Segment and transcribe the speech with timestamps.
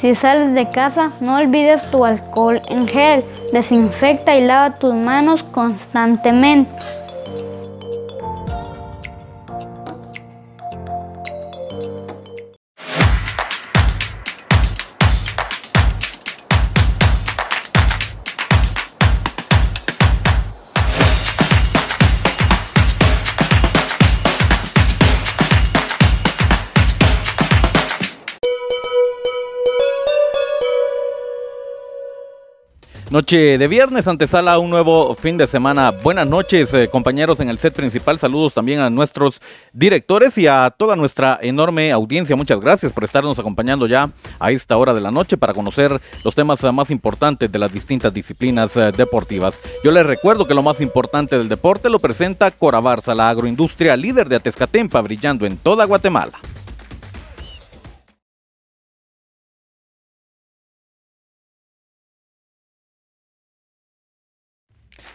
[0.00, 3.24] Si sales de casa, no olvides tu alcohol en gel.
[3.52, 6.70] Desinfecta y lava tus manos constantemente.
[33.14, 35.92] Noche de viernes, antesala un nuevo fin de semana.
[36.02, 38.18] Buenas noches, eh, compañeros en el set principal.
[38.18, 39.40] Saludos también a nuestros
[39.72, 42.34] directores y a toda nuestra enorme audiencia.
[42.34, 46.34] Muchas gracias por estarnos acompañando ya a esta hora de la noche para conocer los
[46.34, 49.60] temas eh, más importantes de las distintas disciplinas eh, deportivas.
[49.84, 53.96] Yo les recuerdo que lo más importante del deporte lo presenta Cora Barça, la agroindustria
[53.96, 56.32] líder de Atezcatempa, brillando en toda Guatemala.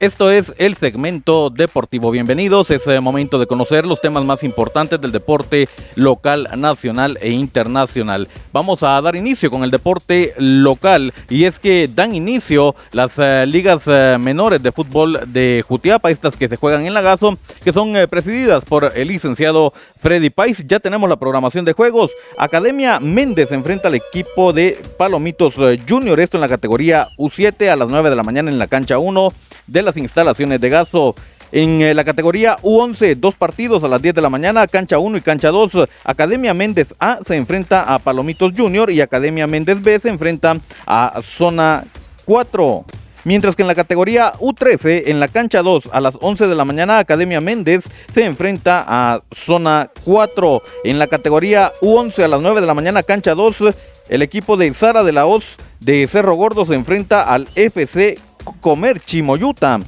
[0.00, 2.10] Esto es el segmento deportivo.
[2.10, 2.70] Bienvenidos.
[2.70, 8.26] Es el momento de conocer los temas más importantes del deporte local, nacional e internacional.
[8.50, 13.44] Vamos a dar inicio con el deporte local y es que dan inicio las eh,
[13.46, 17.94] ligas eh, menores de fútbol de Jutiapa, estas que se juegan en Lagazo, que son
[17.94, 20.64] eh, presididas por el licenciado Freddy Pais.
[20.66, 22.10] Ya tenemos la programación de juegos.
[22.38, 27.90] Academia Méndez enfrenta al equipo de Palomitos Junior, esto en la categoría U7 a las
[27.90, 29.30] 9 de la mañana en la cancha 1
[29.66, 31.16] de las instalaciones de Gaso.
[31.52, 35.18] En eh, la categoría U11, dos partidos a las 10 de la mañana, cancha 1
[35.18, 35.88] y cancha 2.
[36.04, 41.20] Academia Méndez A se enfrenta a Palomitos Junior y Academia Méndez B se enfrenta a
[41.24, 41.84] Zona
[42.24, 42.84] 4.
[43.24, 46.64] Mientras que en la categoría U13, en la cancha 2, a las 11 de la
[46.64, 50.62] mañana, Academia Méndez se enfrenta a Zona 4.
[50.84, 53.74] En la categoría U11, a las 9 de la mañana, cancha 2,
[54.08, 58.18] el equipo de Sara de la Hoz de Cerro Gordo se enfrenta al FC
[58.60, 59.80] Comer Chimoyuta.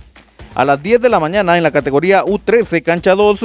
[0.54, 3.40] A las 10 de la mañana en la categoría U13, cancha 2,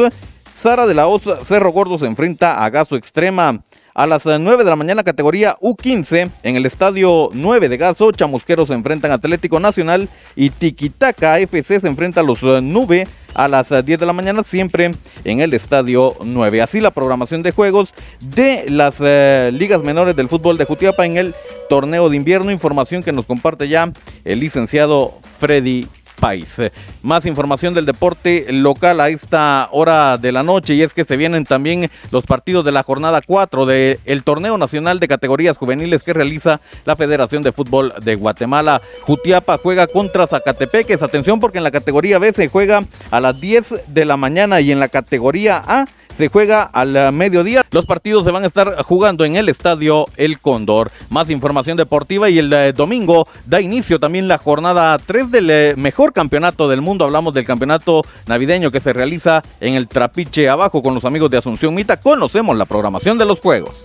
[0.53, 3.61] Sara de la Osa Cerro Gordo se enfrenta a Gaso Extrema.
[3.93, 8.67] A las 9 de la mañana, categoría U15, en el estadio 9 de Gaso, Chamusqueros
[8.67, 13.47] se enfrentan a Atlético Nacional y Tiquitaca FC se enfrenta a los eh, Nube a
[13.47, 14.91] las 10 eh, de la mañana, siempre
[15.23, 16.61] en el estadio 9.
[16.61, 21.17] Así la programación de juegos de las eh, ligas menores del fútbol de Jutiapa en
[21.17, 21.35] el
[21.69, 22.51] torneo de invierno.
[22.51, 23.93] Información que nos comparte ya
[24.25, 25.87] el licenciado Freddy
[26.19, 26.61] país.
[27.01, 31.17] Más información del deporte local a esta hora de la noche y es que se
[31.17, 36.13] vienen también los partidos de la jornada 4 del torneo nacional de categorías juveniles que
[36.13, 38.81] realiza la Federación de Fútbol de Guatemala.
[39.01, 41.01] Jutiapa juega contra Zacatepeques.
[41.01, 44.71] Atención porque en la categoría B se juega a las 10 de la mañana y
[44.71, 45.85] en la categoría A
[46.17, 47.63] se juega al mediodía.
[47.71, 50.91] Los partidos se van a estar jugando en el estadio El Cóndor.
[51.09, 55.73] Más información deportiva y el eh, domingo da inicio también la jornada 3 del eh,
[56.07, 57.03] mejor campeonato del mundo.
[57.03, 61.37] Hablamos del campeonato navideño que se realiza en el Trapiche abajo con los amigos de
[61.37, 61.99] Asunción Mita.
[61.99, 63.75] Conocemos la programación de los juegos.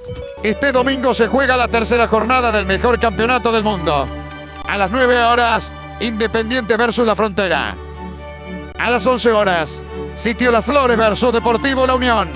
[0.45, 4.07] Este domingo se juega la tercera jornada del mejor campeonato del mundo.
[4.65, 7.77] A las 9 horas, Independiente versus la Frontera.
[8.79, 9.85] A las 11 horas,
[10.15, 12.29] Sitio Las Flores versus Deportivo La Unión.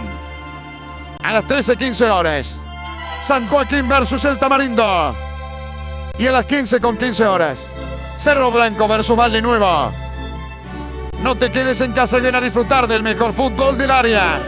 [1.22, 2.60] A las 13.15 horas,
[3.22, 5.14] San Joaquín versus El Tamarindo.
[6.18, 7.70] Y a las 15 con 15 horas,
[8.16, 9.93] Cerro Blanco versus Valle Nuevo.
[11.22, 14.41] No te quedes en casa y ven a disfrutar del mejor fútbol del área.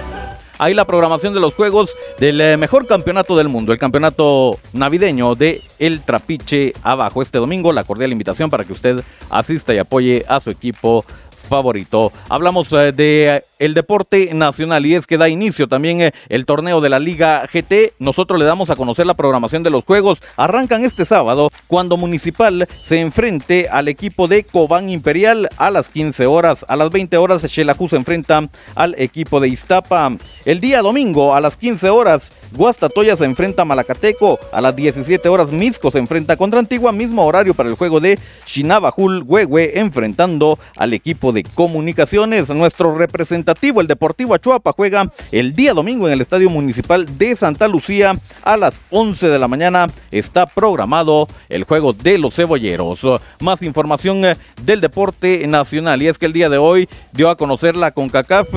[0.59, 5.35] Ahí la programación de los juegos del eh, mejor campeonato del mundo, el campeonato navideño
[5.35, 7.23] de El Trapiche Abajo.
[7.23, 11.05] Este domingo la cordial invitación para que usted asista y apoye a su equipo
[11.49, 12.13] favorito.
[12.29, 16.81] Hablamos eh, de el deporte nacional y es que da inicio también eh, el torneo
[16.81, 17.95] de la Liga GT.
[17.99, 20.23] Nosotros le damos a conocer la programación de los juegos.
[20.37, 26.27] Arrancan este sábado cuando Municipal se enfrente al equipo de Cobán Imperial a las 15
[26.27, 26.65] horas.
[26.69, 30.13] A las 20 horas Xelajú se enfrenta al equipo de Iztapa.
[30.45, 34.39] El día domingo a las 15 horas Guastatoya se enfrenta a Malacateco.
[34.53, 36.93] A las 17 horas Misco se enfrenta contra Antigua.
[36.93, 42.49] Mismo horario para el juego de Shinabajul Huehue enfrentando al equipo de comunicaciones.
[42.51, 43.48] Nuestro representante
[43.81, 48.57] el Deportivo Achuapa, juega el día domingo en el Estadio Municipal de Santa Lucía a
[48.57, 49.89] las 11 de la mañana.
[50.11, 53.01] Está programado el juego de los cebolleros.
[53.41, 57.37] Más información eh, del deporte nacional y es que el día de hoy dio a
[57.37, 58.49] conocer la CONCACAF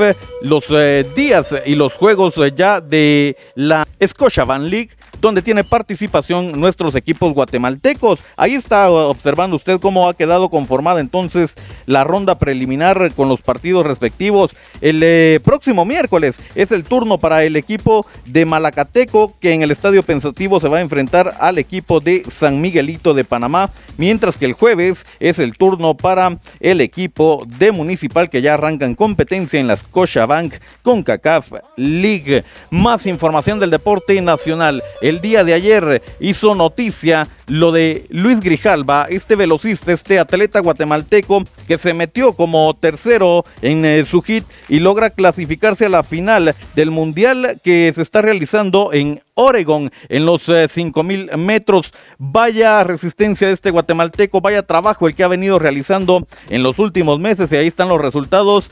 [0.42, 5.63] los eh, días y los juegos eh, ya de la Scotia Van League donde tiene
[5.63, 8.19] participación nuestros equipos guatemaltecos.
[8.38, 11.56] Ahí está observando usted cómo ha quedado conformada entonces
[11.86, 14.52] la ronda preliminar con los partidos respectivos.
[14.81, 19.72] El eh, próximo miércoles es el turno para el equipo de Malacateco que en el
[19.72, 24.46] Estadio Pensativo se va a enfrentar al equipo de San Miguelito de Panamá, mientras que
[24.46, 29.60] el jueves es el turno para el equipo de Municipal que ya arranca en competencia
[29.60, 32.44] en la Scotiabank con CACAF League.
[32.69, 34.84] Más información del deporte nacional.
[35.01, 41.44] El día de ayer hizo noticia lo de Luis Grijalva, este velocista, este atleta guatemalteco
[41.68, 46.56] que se metió como tercero en eh, su hit y logra clasificarse a la final
[46.75, 51.94] del mundial que se está realizando en Oregon en los 5000 eh, metros.
[52.19, 57.19] Vaya resistencia de este guatemalteco, vaya trabajo el que ha venido realizando en los últimos
[57.19, 58.69] meses y ahí están los resultados.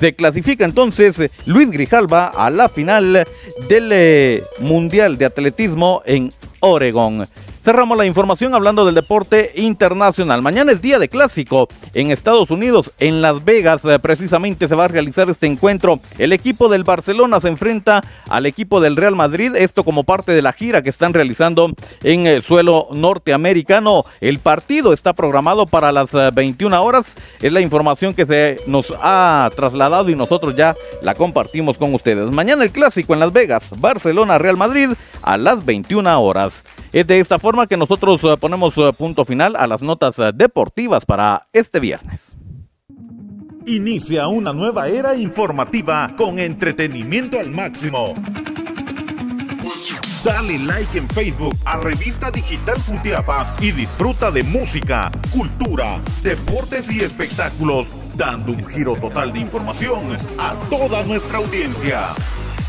[0.00, 3.26] Se clasifica entonces eh, Luis Grijalva a la final
[3.68, 6.30] del Mundial de Atletismo en
[6.60, 7.26] Oregon.
[7.62, 10.40] Cerramos la información hablando del deporte internacional.
[10.40, 13.84] Mañana es día de clásico en Estados Unidos, en Las Vegas.
[13.84, 16.00] Eh, precisamente se va a realizar este encuentro.
[16.16, 19.54] El equipo del Barcelona se enfrenta al equipo del Real Madrid.
[19.56, 21.70] Esto como parte de la gira que están realizando
[22.02, 24.06] en el suelo norteamericano.
[24.22, 27.14] El partido está programado para las 21 eh, horas.
[27.42, 32.30] Es la información que se nos ha trasladado y nosotros ya la compartimos con ustedes.
[32.30, 33.74] Mañana el clásico en Las Vegas.
[33.76, 34.88] Barcelona, Real Madrid
[35.20, 36.64] a las 21 horas.
[36.92, 40.32] Es de esta forma que nosotros eh, ponemos eh, punto final a las notas eh,
[40.34, 42.36] deportivas para este viernes.
[43.66, 48.14] Inicia una nueva era informativa con entretenimiento al máximo.
[50.24, 57.00] Dale like en Facebook a Revista Digital Futiapa y disfruta de música, cultura, deportes y
[57.00, 62.08] espectáculos, dando un giro total de información a toda nuestra audiencia.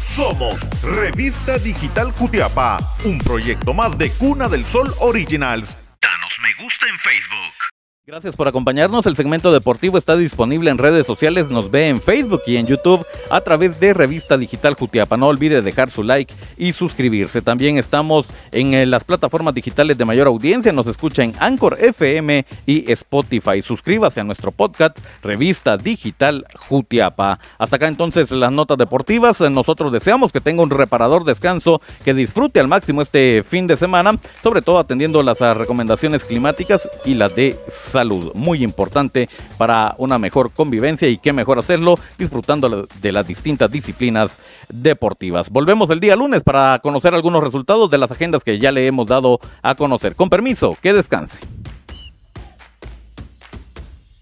[0.06, 5.78] Somos Revista Digital Cutiapa, un proyecto más de Cuna del Sol Originals.
[6.02, 7.61] Danos me gusta en Facebook.
[8.08, 9.06] Gracias por acompañarnos.
[9.06, 11.52] El segmento deportivo está disponible en redes sociales.
[11.52, 15.18] Nos ve en Facebook y en YouTube a través de Revista Digital Jutiapa.
[15.18, 17.44] No olvide dejar su like y suscribirse.
[17.44, 20.72] También estamos en eh, las plataformas digitales de mayor audiencia.
[20.72, 23.62] Nos escucha en Anchor FM y Spotify.
[23.62, 27.40] Suscríbase a nuestro podcast Revista Digital Jutiapa.
[27.60, 29.42] Hasta acá entonces las notas deportivas.
[29.42, 34.18] Nosotros deseamos que tenga un reparador descanso, que disfrute al máximo este fin de semana,
[34.42, 39.94] sobre todo atendiendo las ah, recomendaciones climáticas y las de salud salud, muy importante para
[40.00, 44.38] una mejor convivencia y qué mejor hacerlo disfrutando de las distintas disciplinas
[44.70, 45.50] deportivas.
[45.50, 49.06] Volvemos el día lunes para conocer algunos resultados de las agendas que ya le hemos
[49.08, 50.16] dado a conocer.
[50.16, 51.38] Con permiso, que descanse.